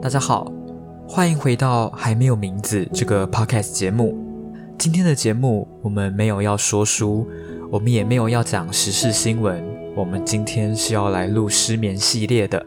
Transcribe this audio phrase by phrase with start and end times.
[0.00, 0.50] 大家好，
[1.08, 4.16] 欢迎回到还没有名字这个 podcast 节目。
[4.78, 7.26] 今天的节目我们没有要说书，
[7.68, 9.60] 我们也没有要讲时事新闻，
[9.96, 12.64] 我们今天是要来录失眠系列的。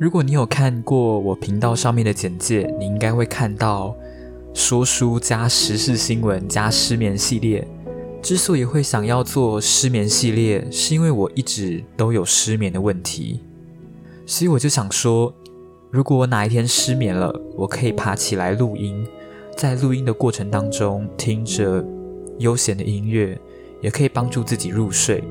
[0.00, 3.94] 如果你有看过我频道上面的简介，你应该会看到
[4.52, 7.66] 说书加时事新闻加失眠系列。
[8.20, 13.40] 之所以会想要做失眠系列，是因为我一直都有失眠的问题，
[14.26, 15.32] 所以我就想说。
[15.92, 19.06] 如果我哪一天失眠了，我可以爬起来录音，
[19.58, 21.84] 在录音的过程当中听着
[22.38, 23.38] 悠闲的音乐，
[23.82, 25.22] 也可以帮助自己入睡。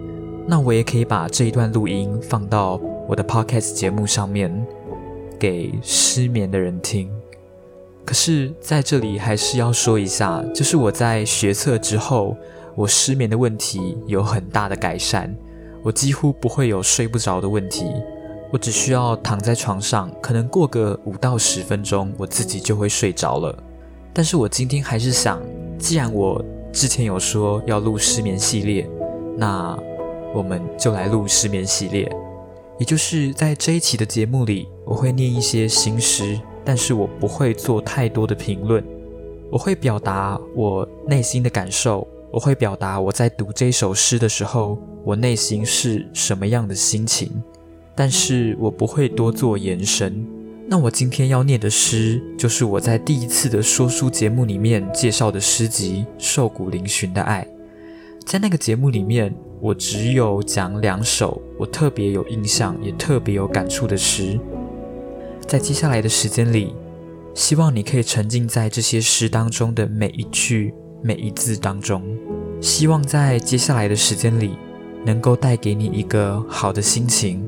[0.46, 4.56] 那我也可以把这一段录音放到我的 podcast 节目上面，
[5.40, 7.10] 给失眠的人听。
[8.06, 12.38] 可是在这里还是要说一下，就是我在学测之后，
[12.76, 15.36] 我失眠的问题有很大的改善，
[15.82, 17.86] 我几乎不会有睡不着的问题。
[18.52, 23.58] 我只需要躺在床上，可能过个五到十分钟，我自己就会睡着了。
[24.14, 25.42] 但是我今天还是想，
[25.80, 28.90] 既然我之前有说要录失眠系列，
[29.38, 29.78] 那
[30.34, 32.12] 我们就来录失眠系列。
[32.78, 38.84] 也就是在这一期的节目里，我会念一些新诗，但是我不会做太多的评论，
[39.50, 47.32] 我会表达我内心的感受，我会表达我在读这首诗的时候，我内心是什么样的心情。
[47.96, 50.26] 但是我不会多做延伸。
[50.68, 57.46] 那我今天要念的诗，就是我在第一次的说书节目里面介绍的诗集《瘦骨嶙峋的爱》。
[58.26, 64.40] 在那个节目里面，我只有讲两首我特别有印象、也特别有感触的诗。
[65.46, 66.74] 在接下来的时间里，
[67.34, 70.74] 希望你可以沉浸在这些诗当中的每一句、
[71.04, 72.02] 每一字当中。
[72.62, 74.52] 希望在接下来的时间里，
[75.06, 77.46] 能够带给你一个好的心情。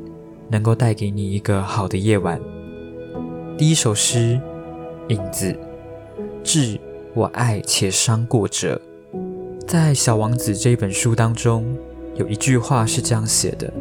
[0.53, 2.40] 能够带给你一个好的夜晚。
[3.58, 4.40] 第一首诗，
[5.08, 5.58] 影子，
[6.44, 6.80] 致
[7.16, 8.80] 我爱且伤过者。
[9.68, 11.75] 在《小王子》这本书当中，
[12.13, 13.74] 有一句话是这样写的：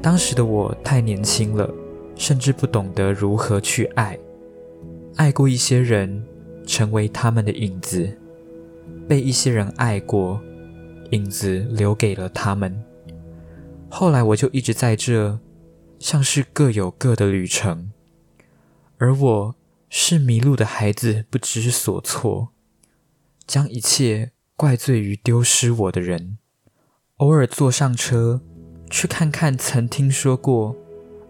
[0.00, 1.70] 当时的我太年轻了，
[2.16, 4.18] 甚至不懂得如何去爱。
[5.16, 6.24] 爱过一些人，
[6.66, 8.06] 成为他们的影子；
[9.06, 10.40] 被一些人爱过，
[11.10, 12.82] 影子留给了他们。
[13.90, 15.38] 后来我就一直在这。
[16.02, 17.92] 像是各有各的旅程，
[18.98, 19.54] 而我
[19.88, 22.48] 是迷路的孩子，不知所措，
[23.46, 26.38] 将一切怪罪于丢失我的人。
[27.18, 28.40] 偶尔坐上车，
[28.90, 30.74] 去看看曾听说过，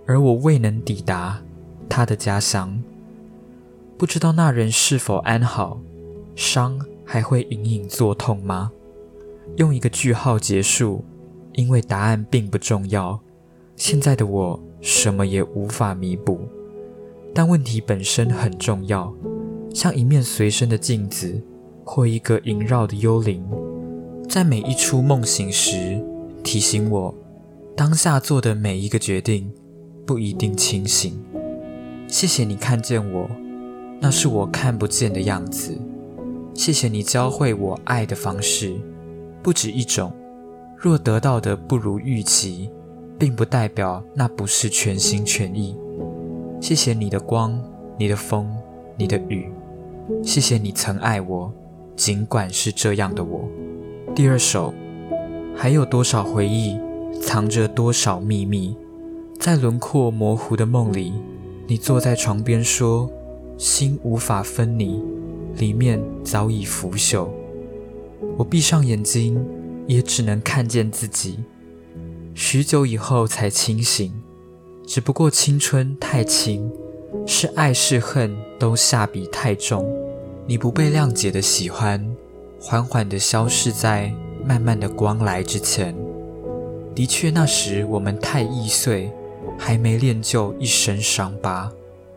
[0.07, 1.43] 而我未能抵达
[1.87, 2.83] 他的家乡。
[3.99, 5.83] 不知道那人是否安好，
[6.35, 8.73] 伤还会隐隐作痛吗？
[9.59, 11.05] 用一个句号结束，
[11.53, 13.23] 因为答案并不重要。
[13.83, 16.39] 现在的我什么也无法弥补，
[17.35, 19.13] 但问题本身很重要，
[19.75, 21.43] 像一面随身的镜子，
[21.85, 23.45] 或一个萦绕的幽灵，
[24.29, 26.01] 在每一出梦醒时
[26.45, 27.13] 提醒我，
[27.77, 29.53] 当下做的每一个决定
[30.07, 31.21] 不一定清醒。
[32.07, 33.29] 谢谢你看见我，
[34.01, 35.77] 那是我看不见的样子。
[36.55, 38.77] 谢谢你教会我爱的方式，
[39.43, 40.13] 不止一种。
[40.79, 42.71] 若得到的不如预期。
[43.23, 45.77] 并不代表那不是全心全意。
[46.61, 47.57] 谢谢你的光，
[47.97, 48.53] 你的风，
[48.97, 49.49] 你的雨。
[50.25, 51.53] 谢谢你曾爱我，
[51.95, 53.49] 尽管是这样的我。
[54.13, 54.75] 第二首，
[55.57, 56.77] 还有多少回忆，
[57.21, 58.77] 藏着多少秘密，
[59.39, 61.13] 在轮廓模糊的梦里，
[61.69, 63.09] 你坐在床边说，
[63.57, 65.01] 心无法分离，
[65.59, 67.29] 里面早已腐朽。
[68.37, 69.41] 我闭上眼睛，
[69.87, 71.39] 也只能看见自己。
[72.35, 74.11] 许久以后才清醒，
[74.87, 76.71] 只不过青春太轻，
[77.27, 79.87] 是爱是恨都下笔太重。
[80.47, 82.05] 你不被谅解的喜欢，
[82.59, 84.13] 缓缓地消逝在
[84.45, 85.95] 慢慢的光来之前。
[86.95, 89.13] 的确，那时我们太易碎，
[89.59, 91.71] 还没练就一身伤疤，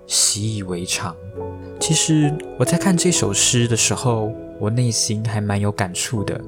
[0.08, 1.16] 习以为常。
[1.80, 6.40] 其实我在看这首诗的时候，我内心还蛮有感触的，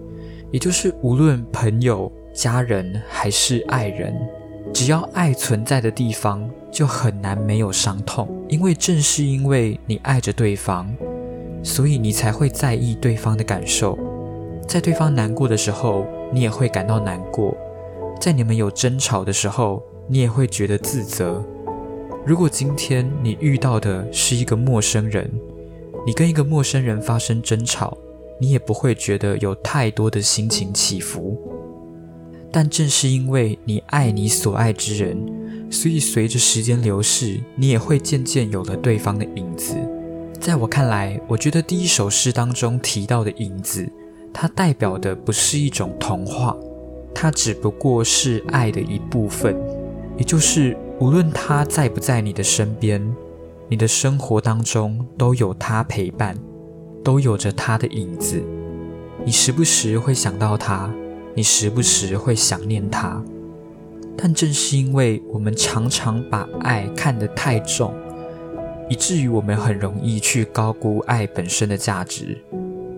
[0.52, 2.10] 也就是无论朋友。
[2.38, 4.16] 家人还是爱人，
[4.72, 8.30] 只要爱存在的地方，就很难没有伤痛。
[8.48, 10.88] 因为正是因为你爱着对方，
[11.64, 13.98] 所以你才会在意对方的感受。
[14.68, 17.58] 在对方难过的时候，你也会感到难过；
[18.22, 21.44] 在你们有争吵的时候，你也会觉得自责。
[22.24, 25.28] 如果今天你遇到的是一个陌生人，
[26.06, 27.98] 你跟一个陌生人发生争吵，
[28.40, 31.36] 你也不会觉得有太多的心情起伏。
[32.52, 35.18] 但正是因为你爱你所爱之人，
[35.70, 39.76] 所以随着时间流逝，你也会渐渐有了对方的影子。
[40.40, 43.88] 在我看来，我觉得第一首诗当中提到的影子，
[44.34, 46.56] 它代表的不是一种童话，
[47.14, 49.56] 它只不过是爱的一部分，
[50.18, 53.04] 也就是无论他在不在你的身边，
[53.68, 56.38] 你的生活当中都有他陪伴，
[57.04, 58.42] 都有着他的影子。
[59.26, 60.94] 你时不时会想到他，
[61.38, 63.24] 你时不时会想念他。
[64.18, 67.94] 但正是因为我们常常把爱看得太重，
[68.90, 72.36] 以至于我们很容易去高估爱本身的价值。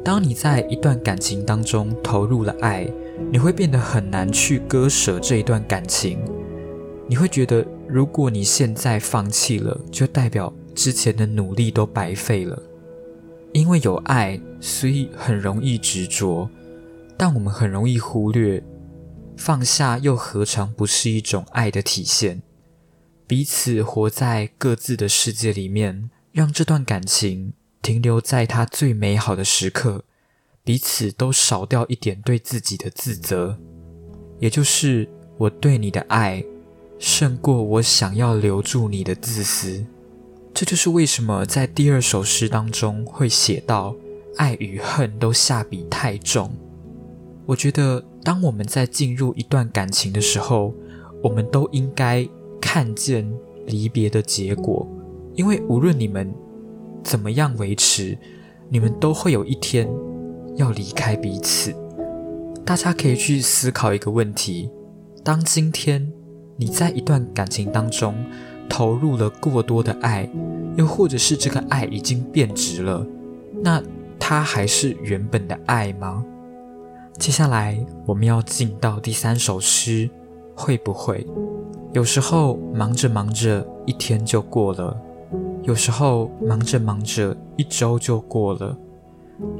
[0.06, 2.88] 当你在一段感情当中投入了爱，
[3.30, 6.20] 你会变得很难去割舍这一段感情。
[7.10, 12.58] 你会觉得，如果你现在放弃了，就代表之前的努力都白费了。
[13.52, 16.50] 因为有爱，所以很容易执着，
[17.20, 18.64] 但我们很容易忽略。
[19.36, 22.42] 放下又何尝不是一种爱的体现？
[23.28, 27.52] 彼此活在各自的世界里面，让这段感情
[27.82, 30.06] 停留在它最美好的时刻，
[30.64, 33.60] 彼此都少掉一点对自己的自责，
[34.40, 36.42] 也就是我对你的爱
[36.98, 39.86] 胜过我想要留住你的自私。
[40.54, 43.94] 这就是为什么在第二首诗当中会写到
[44.38, 46.54] 爱与恨都下笔太重。
[47.50, 48.04] 我觉得。
[48.22, 50.74] 当我们在进入一段感情的时候，
[51.24, 52.28] 我们都应该
[52.62, 53.28] 看见
[53.66, 54.86] 离别的结果，
[55.36, 56.32] 因为无论你们
[57.02, 58.16] 怎么样维持，
[58.68, 59.90] 你们都会有一天
[60.58, 61.74] 要离开彼此。
[62.66, 64.70] 大家可以去思考一个问题：
[65.24, 66.12] 当今天
[66.58, 68.14] 你在一段感情当中
[68.70, 70.30] 投入了过多的爱，
[70.76, 73.08] 又或者是这个爱已经变质了，
[73.64, 73.82] 那
[74.20, 76.24] 它还是原本的爱吗？
[77.20, 80.10] 接下来我们要进到第三首诗，
[80.56, 81.28] 会不会？
[81.92, 84.96] 有时候忙着忙着，一天就过了；
[85.64, 88.74] 有时候忙着忙着，一周就过了；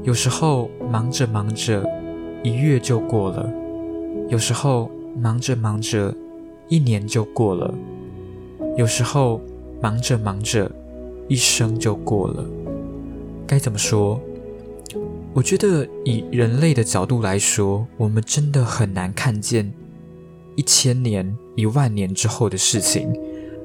[0.04, 1.86] 有时候忙着忙着，
[2.42, 3.46] 一月就过了；
[4.30, 4.90] 有时候
[5.20, 6.14] 忙着忙着，
[6.68, 7.74] 一年就过了；
[8.78, 9.38] 有时候
[9.82, 10.70] 忙着忙着，
[11.28, 12.42] 一生就过了。
[13.46, 14.18] 该怎么说？
[15.32, 19.72] 我觉得以人类的角度来说，我们真的很难看见
[20.56, 23.12] 一千年、一万年之后的事情。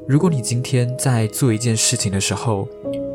[0.08, 2.68] 如果你今天在做一件事情的时候，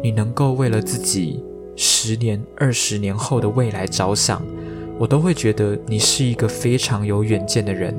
[0.02, 1.44] 你能够为了自己
[1.76, 4.43] 十年、二十年后的未来着想，
[4.99, 7.94] 我都会觉得你是一个非常有远见的人。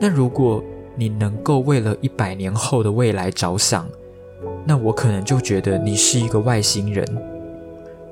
[0.00, 0.62] 那如果
[0.96, 3.88] 你能够为了一百年后的未来着想，
[4.66, 7.06] 那我可能就觉得你是一个外星人。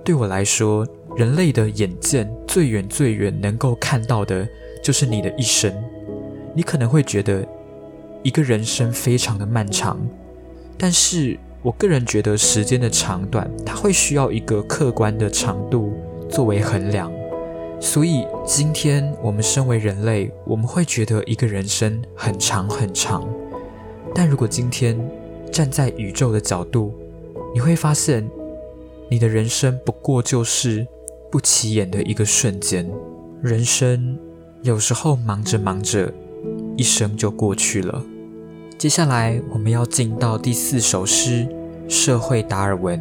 [0.05, 4.49] 对我来说，人类的眼见最远最远能够看到的，
[4.83, 5.73] 就是你的一生。
[6.53, 7.47] 你可能会觉得
[8.25, 9.97] 一个人生非常的漫长，
[10.77, 15.93] 但是我个人觉得时间的长短，它会需要一个客观的长度
[16.29, 17.13] 作为衡量。
[17.81, 23.25] 所以今天我们身为人类，我们会觉得一个人生很长很长，
[24.13, 24.99] 但如果今天
[25.53, 26.93] 站在宇宙的角度，
[27.55, 28.29] 你会发现
[29.09, 30.85] 你的人生不过就是。
[31.35, 32.89] 不起眼的一个瞬间，
[33.43, 34.17] 人生
[34.63, 36.15] 有时候忙着忙着，
[36.77, 38.05] 一生就过去了。
[38.79, 41.45] 接下来我们要进到第四首诗
[41.93, 43.01] 《社会达尔文》。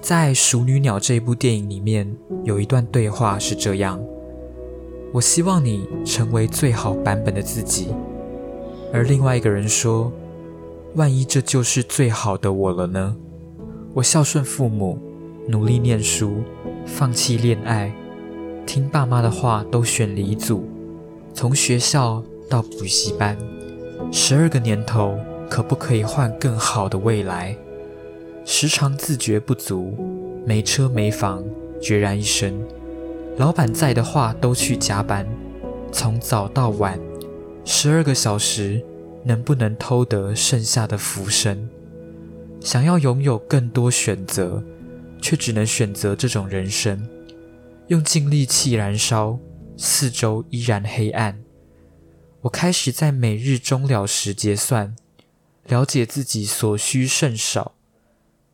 [0.00, 4.02] 在《熟女鸟》这部电影里面，有一段对话是这样
[5.14, 7.94] ：“我希望你成为最好版本的自己。”
[8.92, 10.12] 而另外一个人说
[10.96, 13.16] ：“万一这就是最好的我了呢？”
[13.94, 14.98] 我孝顺父母，
[15.46, 16.38] 努力念书。
[16.88, 17.92] 放弃恋爱，
[18.66, 20.68] 听爸妈的话，都选离组，
[21.34, 23.36] 从学校到补习班，
[24.10, 25.16] 十二个年头，
[25.48, 27.56] 可不可以换更好的未来？
[28.44, 29.94] 时常自觉不足，
[30.44, 31.44] 没车没房，
[31.80, 32.58] 孑然一身。
[33.36, 35.24] 老板在的话，都去加班，
[35.92, 36.98] 从早到晚，
[37.64, 38.82] 十二个小时，
[39.22, 41.68] 能不能偷得剩下的浮生？
[42.60, 44.64] 想要拥有更多选择。
[45.20, 47.08] 却只能选择这种人生，
[47.88, 49.38] 用尽力气燃烧，
[49.76, 51.42] 四周依然黑暗。
[52.42, 54.94] 我开始在每日终了时结算，
[55.66, 57.74] 了解自己所需甚少，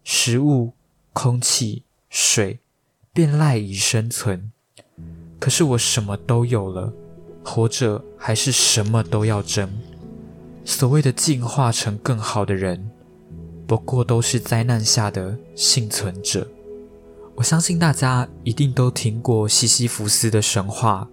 [0.02, 0.72] 食物、
[1.12, 2.60] 空气、水，
[3.12, 4.50] 便赖以生存。
[5.38, 6.92] 可是我什么都有了，
[7.44, 9.70] 活着还是什么都要争。
[10.64, 12.90] 所谓的进化成更好的人。
[13.66, 16.46] 不过都是灾难下的幸存者。
[17.34, 21.08] 我相信大家一定都听过西西弗斯的神话。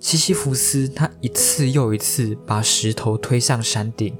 [0.00, 4.14] 西西弗斯他一次又一次把石头推向山顶，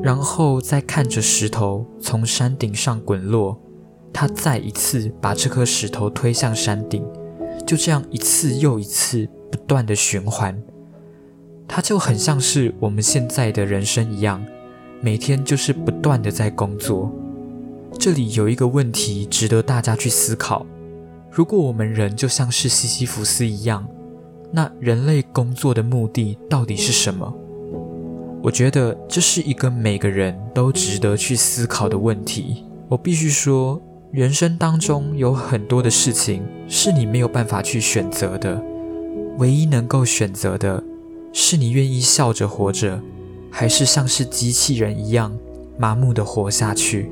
[0.00, 3.60] 然后再看着石头从山顶上滚落，
[4.12, 7.04] 他再一次把这颗石头推向山顶，
[7.66, 10.56] 就这样一次又一次不断的循环。
[11.68, 14.42] 它就很像是我们现在的人生一样，
[15.06, 17.08] 每天就是不断的在工作。
[17.96, 20.66] 这里有一个问题值得大家去思考：
[21.30, 23.86] 如果我们人就像是西西弗斯一样，
[24.50, 27.32] 那人类工作的目的到底是什么？
[28.42, 32.64] 我觉得这是一个每个人都值得去思考的问题。
[32.88, 38.60] 我必须说，人生当中有很多的事情是你没有办法去选择的，
[39.38, 40.82] 唯一能够选择的。
[41.32, 43.00] 是你愿意笑着活着，
[43.58, 45.34] 还是像是机器人一样
[45.78, 47.10] 麻木的活下去？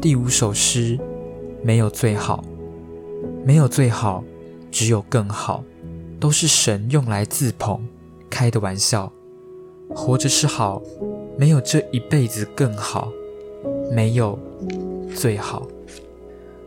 [0.00, 0.98] 第五首诗，
[1.62, 2.44] 没有最好，
[3.44, 4.24] 没有最好，
[4.72, 5.62] 只有更好，
[6.18, 7.86] 都是神用来自捧
[8.28, 9.12] 开的玩笑。
[9.94, 10.82] 活着是好，
[11.38, 13.12] 没有这一辈子更好，
[13.92, 14.36] 没有
[15.14, 15.68] 最好。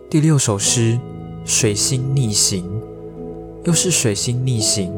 [0.10, 0.98] 第六首诗，
[1.44, 2.64] 水星逆行，
[3.66, 4.94] 又是水星逆行。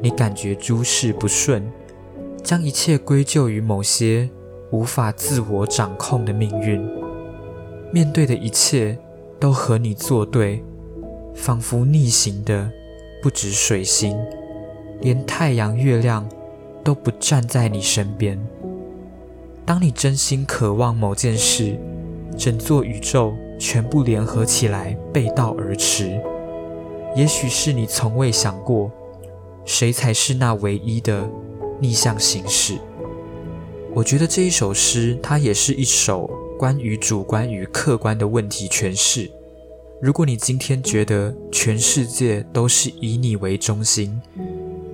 [0.00, 1.70] 你感觉诸事不顺，
[2.42, 4.28] 将一切归咎于某些
[4.70, 6.82] 无法自我掌控的命运。
[7.92, 8.98] 面对的一切
[9.38, 10.64] 都和你作对，
[11.34, 12.70] 仿佛逆行的
[13.22, 14.16] 不止水星，
[15.00, 16.28] 连太阳、月亮
[16.82, 18.38] 都不站在你身边。
[19.64, 21.78] 当你真心渴望某件事，
[22.36, 26.20] 整座宇宙全部联合起来背道而驰。
[27.14, 28.90] 也许是你从未想过。
[29.64, 31.30] 谁才是那唯一的
[31.82, 32.78] 逆向行驶？
[33.92, 39.28] 我觉得这一首诗，它也是一首关于主观与客观的问题诠释。
[40.00, 44.22] 如果你今天觉得全世界都是以你为中心，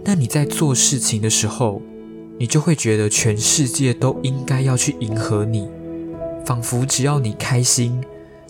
[0.02, 1.82] 那你在做事情的时候，
[2.38, 5.68] 你就会觉得全世界都应该要去迎合你，
[6.46, 8.02] 仿佛只要你开心，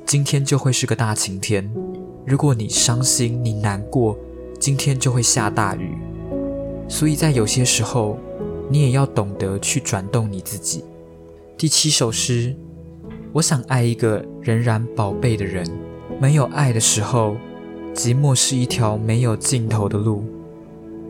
[0.06, 1.64] 今天就会是个大晴天；
[2.24, 4.16] 如果你伤心、你难过，
[4.60, 5.92] 今天就会下大雨。
[6.88, 8.18] 所以在有些时候，
[8.70, 10.84] 你也要懂得去转动你自己。
[11.56, 12.54] 第七首诗，
[13.32, 15.66] 我想爱一个仍然宝贝的人。
[16.20, 17.36] 没有爱的时候，
[17.94, 20.24] 寂寞是一条没有尽头的路。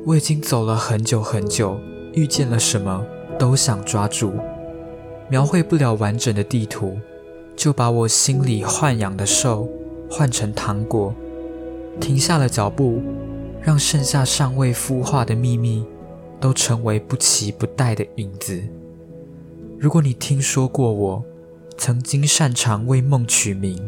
[0.06, 1.78] 我已经走了很久很久，
[2.14, 3.04] 遇见了什么
[3.38, 4.32] 都想抓住。
[5.28, 6.98] 描绘不了完整的地图，
[7.56, 9.68] 就把我心里豢养的兽
[10.10, 11.14] 换成糖果。
[12.00, 13.02] 停下了脚步。
[13.60, 15.84] 让剩下尚未孵化的秘密，
[16.40, 18.62] 都成为不期不待的影子。
[19.78, 21.24] 如果你听说过我
[21.76, 23.80] 曾经擅长为梦取名，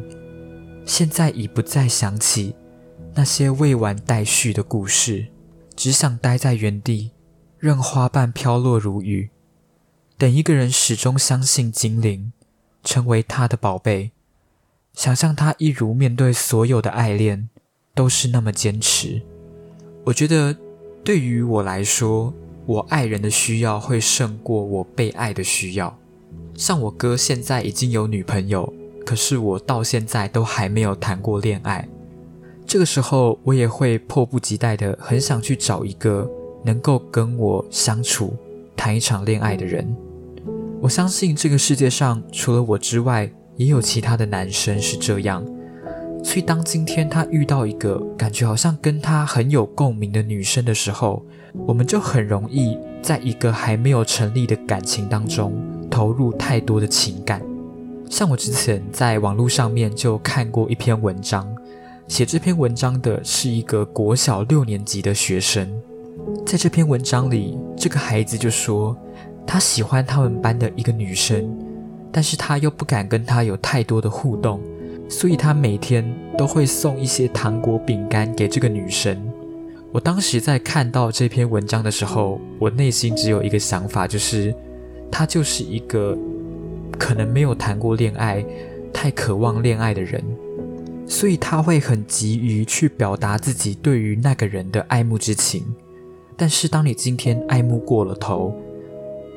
[0.85, 2.55] 现在已不再想起
[3.15, 5.27] 那些未完待续的故事，
[5.75, 7.11] 只想待在原地，
[7.59, 9.31] 任花瓣飘落如雨，
[10.17, 12.33] 等一个人始终相信精灵，
[12.85, 14.13] 成为他的宝贝，
[14.95, 17.49] 想象他一如面对所有的爱恋，
[17.95, 19.23] 都是那么坚持。
[20.05, 20.57] 我觉得，
[21.03, 22.33] 对于我来说，
[22.67, 25.97] 我爱人的需要会胜过我被爱的需要。
[26.55, 28.73] 像我哥现在已经有女朋友，
[29.05, 31.89] 可是我到现在都还没有谈过恋爱。
[32.67, 36.31] 这个时候，我也会迫不及待的很想去找一个
[36.65, 38.37] 能够跟我相处、
[38.77, 39.97] 谈一场恋爱的人。
[40.81, 45.45] 我相信这个世界上除了我之外，也有其他的男生是这样。
[46.23, 51.25] 所以，当今天他遇到一个感觉好像跟他很有共鸣的女生的时候，
[51.67, 55.53] 我们就很容易在一个还没有成立的感情当中
[55.91, 57.43] 投入太多的情感。
[58.09, 61.49] 像我之前在网络上面就看过一篇文章，
[62.07, 65.69] 写这篇文章的是一个国小六年级的学生。
[66.45, 68.97] 在这篇文章里，这个孩子就说
[69.47, 71.51] 他喜欢他们班的一个女生，
[72.13, 74.61] 但是他又不敢跟她有太多的互动。
[75.11, 79.21] 所以他每天都会送一些糖果、饼干给这个女生。
[79.91, 84.55] 我当时在看到这篇文章的时候，我内心只有一个想法，就是
[85.11, 86.17] 他就是一个
[86.97, 88.45] 可能没有谈过恋爱、
[88.93, 90.23] 太渴望恋爱的人，
[91.09, 95.65] 所以他会很急于去表达自己对于那个人的爱慕之情。
[96.37, 98.55] 但是当你今天爱慕过了头，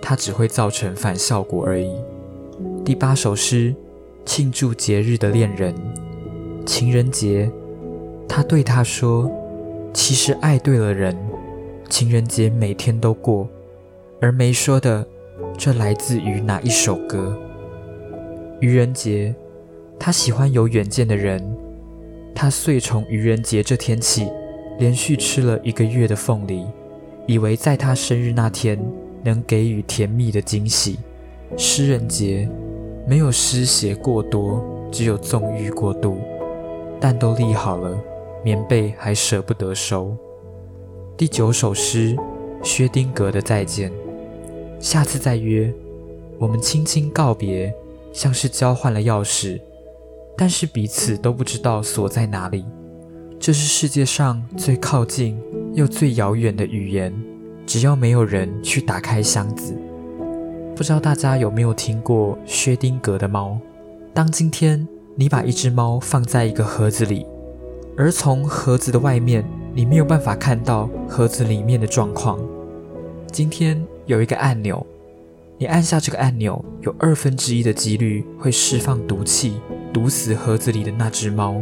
[0.04, 1.92] 它只会造成反效果而已。
[2.86, 3.74] 第八首诗。
[4.26, 5.74] 庆祝节日的恋人，
[6.66, 7.52] 情人节，
[8.28, 9.30] 他对她说
[9.94, 11.16] ：“其实爱对了人，
[11.90, 13.48] 情人节每天都过。”
[14.22, 15.06] 而没说的，
[15.58, 17.38] 这来自于哪一首歌？
[18.62, 19.36] 愚人节，
[20.00, 21.44] 他喜欢有远见的人，
[22.34, 24.30] 他遂从愚人节这天起，
[24.80, 26.66] 连续吃了一个月的凤梨，
[27.28, 28.80] 以为在他生日那天
[29.24, 30.98] 能给予甜蜜的惊喜。
[31.58, 32.50] 诗人节
[33.06, 36.18] 没有失血过多，只有纵欲过度。
[37.02, 38.00] 但都立好了，
[38.44, 40.16] 棉被还舍不得收。
[41.18, 42.16] 第九首诗，
[42.64, 43.92] 薛丁格的再见。
[44.80, 45.74] 下次再约。
[46.40, 47.74] 我们轻轻告别，
[48.12, 49.60] 像是交换了钥匙，
[50.38, 52.66] 但是彼此都不知道锁在哪里。
[53.40, 55.40] 这是世界上最靠近
[55.74, 57.14] 又最遥远的语言。
[57.66, 59.74] 只要没有人去打开箱子，
[60.76, 63.60] 不知道大家有没有听过薛丁格的猫？
[64.12, 67.26] 当今天你把一只猫放在一个盒子里，
[67.96, 72.40] 而从盒子的外面，你没有办法看到盒子里面的状况。
[73.32, 74.86] 今天有一个按钮。
[75.60, 79.62] 你按下这个按钮，有二分之一的几率会释放毒气，
[79.94, 81.62] 毒死盒子里的那只猫；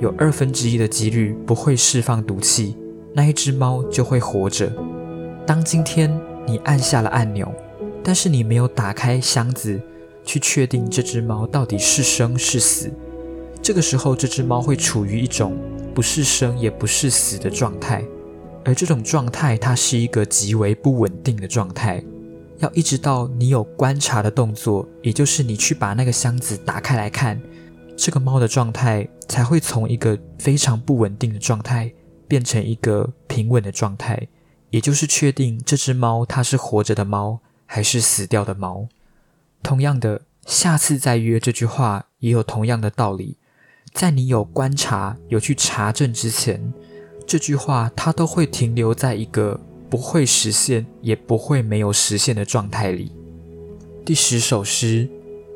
[0.00, 2.76] 有二分之一的几率不会释放毒气，
[3.12, 4.72] 那一只猫就会活着。
[5.44, 7.52] 当今天你按下了按钮，
[8.06, 9.80] 但是你没有打开箱子
[10.24, 12.88] 去确定这只猫到底是生是死，
[13.60, 15.58] 这个时候这只猫会处于一种
[15.92, 18.04] 不是生也不是死的状态，
[18.64, 22.00] 而这种状态它是一个极为不稳定的状态。
[22.58, 27.42] 要一直到你有观察的动作，也就是你去把那个箱子打开来看，
[27.96, 31.92] 这个猫的状态才会从一个非常不稳定的状态
[32.28, 34.28] 变成一个平稳的状态，
[34.70, 38.88] 也就是确定这只猫它是活着的猫还是死掉的猫。
[39.62, 43.36] 同样的，下次再约这句话也有同样的道理，
[43.92, 46.72] 在你有观察、有去查证之前，
[47.26, 49.60] 这句话它都会停留在一个。
[49.88, 53.12] 不会实现，也不会没有实现的状态里。
[54.04, 55.08] 第十首诗，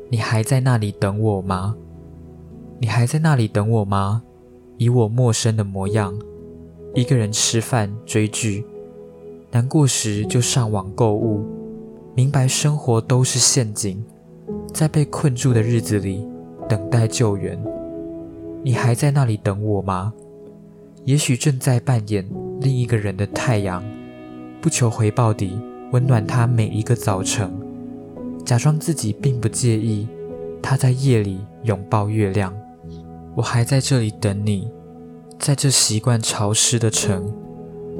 [0.09, 1.75] 你还在那里等我吗？
[2.79, 4.23] 你还在那里等我吗？
[4.77, 6.17] 以我陌生的模样，
[6.95, 8.65] 一个人吃饭追剧，
[9.51, 11.45] 难过时就上网购物，
[12.13, 14.03] 明白生活都是陷阱，
[14.73, 16.27] 在被困住的日子里
[16.67, 17.57] 等待救援。
[18.63, 20.13] 你还在那里等我吗？
[21.05, 22.27] 也许正在扮演
[22.59, 23.83] 另一个人的太阳。
[24.61, 25.57] 不求回报地
[25.91, 27.49] 温暖他每一个早晨，
[28.45, 30.07] 假装自己并不介意
[30.61, 32.53] 他在夜里拥抱月亮。
[33.35, 34.69] 我还在这里等你，
[35.39, 37.33] 在这习惯潮湿的城，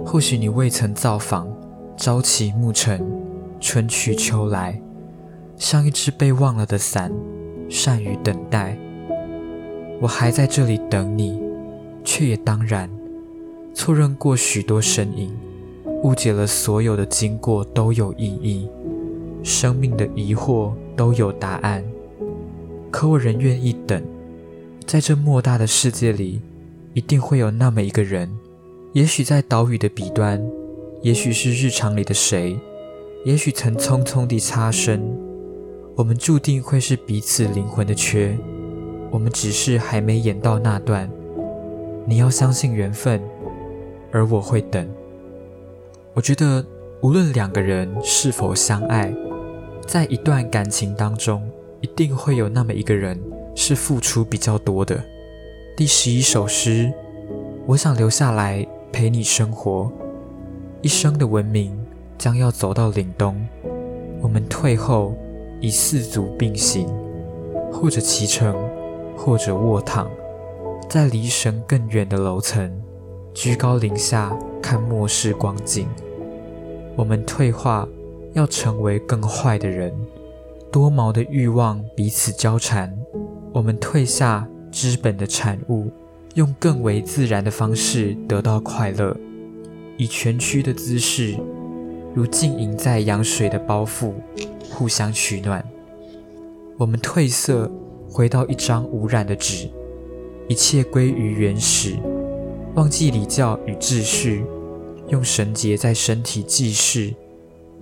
[0.05, 1.47] 或许你未曾造访。
[1.97, 2.99] 朝起暮沉，
[3.61, 4.81] 春去秋来，
[5.55, 7.11] 像一只被忘了的伞，
[7.69, 8.75] 善于等待。
[10.01, 11.39] 我还在这里等你，
[12.03, 12.89] 却也当然
[13.73, 15.31] 错认过许多身影。
[16.03, 18.67] 误解了所有的经过都有意义，
[19.43, 21.83] 生命的疑惑都有答案。
[22.89, 24.03] 可我仍愿意等，
[24.87, 26.41] 在这莫大的世界里，
[26.95, 28.27] 一定会有那么一个人，
[28.93, 30.43] 也许在岛屿的彼端，
[31.03, 32.59] 也许是日常里的谁，
[33.23, 35.01] 也许曾匆匆地擦身。
[35.95, 38.35] 我们注定会是彼此灵魂的缺，
[39.11, 41.09] 我们只是还没演到那段。
[42.07, 43.21] 你要相信缘分，
[44.11, 44.89] 而我会等。
[46.13, 46.65] 我觉得，
[47.01, 49.13] 无论两个人是否相爱，
[49.85, 51.47] 在一段感情当中，
[51.81, 53.19] 一定会有那么一个人
[53.53, 54.99] 是付出比较多的。
[55.77, 56.91] 第十一首诗，
[57.67, 59.91] 我想留下来陪你生活，
[60.81, 61.77] 一生的文明
[62.21, 63.35] 将要走到岭东，
[64.21, 65.17] 我们退后，
[65.59, 66.87] 以四足并行，
[67.73, 68.55] 或者骑乘，
[69.17, 70.07] 或者卧躺，
[70.87, 72.71] 在离神更远的楼层，
[73.33, 74.37] 居高临下。
[74.61, 75.87] 看末世光景，
[76.95, 77.87] 我们退化，
[78.33, 79.91] 要成为更坏的人。
[80.71, 82.95] 多毛的欲望彼此交缠，
[83.51, 85.89] 我们退下资本的产物，
[86.35, 89.17] 用更为自然的方式得到快乐，
[89.97, 91.35] 以蜷曲的姿势，
[92.13, 94.13] 如浸淫在羊水的包袱，
[94.69, 95.63] 互相取暖。
[96.77, 97.71] 我们褪色，
[98.09, 99.69] 回到一张无染的纸，
[100.47, 101.95] 一切归于原始。
[102.75, 104.45] 忘记礼教与秩序，
[105.09, 107.13] 用绳结在身体记事。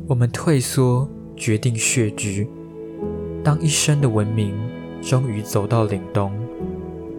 [0.07, 2.47] 我们退缩，决定血局。
[3.43, 4.53] 当一生的文明
[5.01, 6.31] 终于走到凛冬，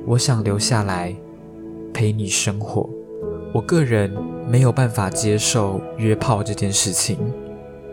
[0.07, 1.15] 我想留下来
[1.93, 2.89] 陪你生活。
[3.53, 4.15] 我个人
[4.51, 7.17] 没有办法接受约炮这件事情。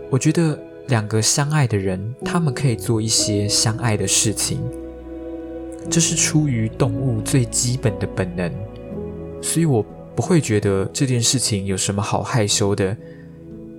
[0.09, 4.59] 我觉得两个相爱的人，他们可以做一些相爱的事情，
[5.87, 8.51] 这是出于动物最基本的本能。
[9.39, 12.97] 所以，我不会觉得这件事情有什么好害羞的，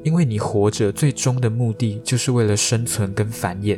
[0.04, 3.76] 因为你活着最终的目的就是为了生存跟繁衍。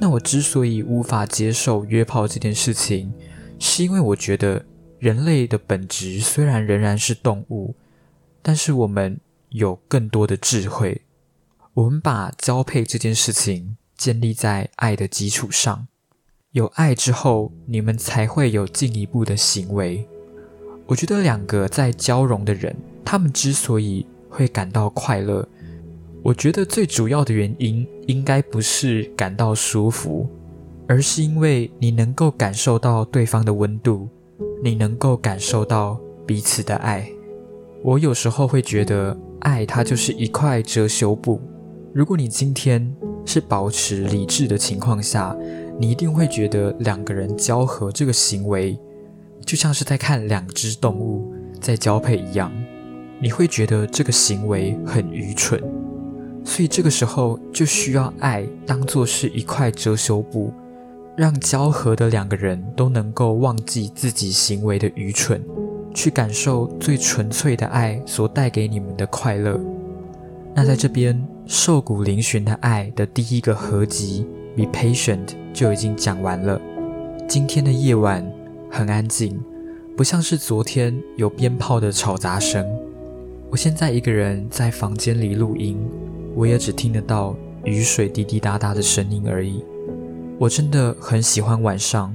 [0.00, 3.12] 那我之所以无法接受约炮这件事情，
[3.60, 4.64] 是因为我觉得
[4.98, 7.74] 人类的本质虽然仍然是动物，
[8.42, 11.02] 但是我们有更多的智慧。
[11.74, 15.86] 我们把交配这件事情建立在爱的基础上。
[16.52, 20.08] 有爱之后，你们才会有进一步的行为。
[20.86, 25.48] 我觉得两个在交融的人，他们之所以会感到快乐，
[26.24, 30.28] 我觉得最主要的原因应该不是感到舒服，
[30.88, 34.08] 而是因为你能够感受到对方的温度，
[34.64, 37.08] 你能够感受到彼此的爱。
[37.82, 41.40] 我有时候会觉得，爱它就是一块遮羞布。
[41.94, 45.34] 如果你今天是保持理智的情况下，
[45.78, 48.78] 你一定会觉得两个人交合这个行为，
[49.46, 52.52] 就像是在看两只动物在交配一样，
[53.18, 55.58] 你会觉得这个行为很愚蠢。
[56.44, 60.52] 所以这个时候就需要爱当做是一块遮羞布，
[61.16, 65.42] 让交合的两个人都能够忘记自己行为的愚蠢，
[65.94, 69.60] 去感受最纯粹的爱所带给你们的快乐。
[70.54, 74.26] 那在这边瘦骨嶙峋的爱的第一个合集。
[74.56, 76.60] Be patient 就已经讲完了。
[77.28, 78.28] 今天的夜晚
[78.68, 79.40] 很安静，
[79.96, 82.66] 不像是昨天有鞭炮的吵杂声。
[83.48, 85.78] 我现在一个人在房间里录音，
[86.34, 89.64] 我也只听得到雨水滴滴答答的声音而已。
[90.36, 92.14] 我真的很喜欢晚上，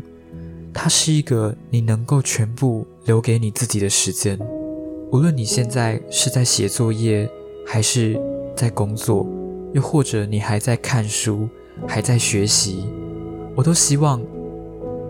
[0.75, 4.37] 它是一个你能够全部留给你自己的时间。
[5.11, 7.27] 无论你现在是在写作业，
[7.65, 8.21] 还是
[8.55, 9.25] 在工作，
[9.73, 11.49] 又或者你还在看书。
[11.85, 12.85] 还在学习，
[13.53, 14.21] 我都希望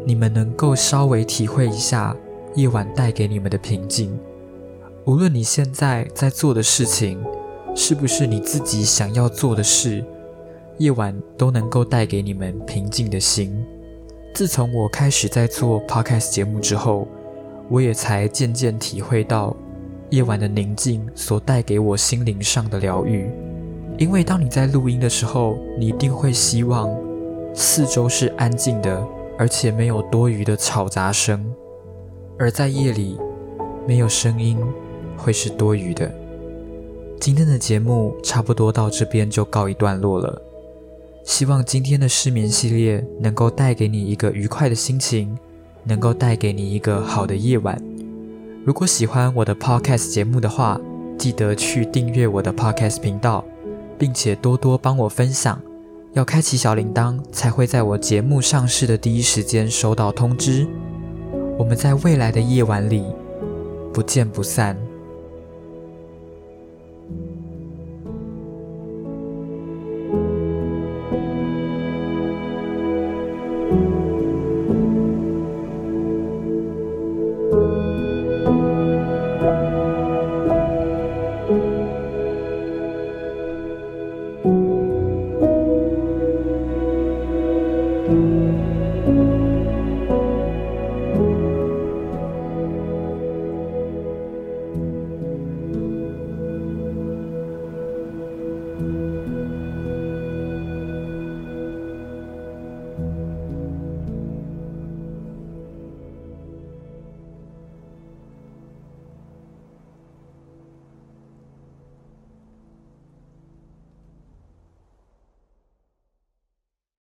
[0.04, 2.18] 你们能够稍微体会一下
[2.56, 4.20] 夜晚带给你们的平静。
[5.06, 7.24] 无论你现在在做的事情
[7.76, 10.04] 是不是你自己想要做的事，
[10.80, 13.64] 夜晚都能够带给你们平静的心。
[14.36, 17.08] 自从我开始在做 podcast 节目之后，
[17.70, 19.56] 我也才渐渐体会到
[20.10, 23.30] 夜晚的宁静所带给我心灵上的疗愈。
[23.98, 26.94] 因为当你在录音的时候，你一定会希望
[27.54, 29.08] 四周是安静的，
[29.40, 31.40] 而且没有多余的吵杂声；
[32.38, 33.18] 而在夜里，
[33.88, 34.60] 没有声音
[35.16, 36.12] 会是多余的。
[37.22, 40.42] 今天的节目差不多到这边就告一段落了。
[41.26, 45.38] 希望今天的失眠系列能够带给你一个愉快的心情，
[45.84, 47.78] 能够带给你一个好的夜晚。
[48.64, 50.80] 如果喜欢我的 Podcast 节目的话，
[51.18, 53.44] 记得去订阅我的 Podcast 频道。
[53.98, 55.58] 并且多多帮我分享，
[56.12, 60.68] 要开启小铃铛，才会在我节目上市的第一时间收到通知。
[61.58, 63.06] 我们在未来的夜晚里
[63.94, 64.78] 不见不散。